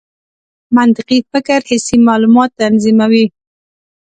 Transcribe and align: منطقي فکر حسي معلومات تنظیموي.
منطقي 0.77 1.19
فکر 1.31 1.59
حسي 1.69 1.97
معلومات 2.07 2.49
تنظیموي. 2.61 3.25